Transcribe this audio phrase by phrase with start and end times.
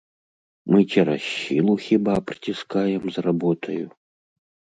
[0.71, 3.85] Мы цераз сілу хіба прыціскаем з работаю?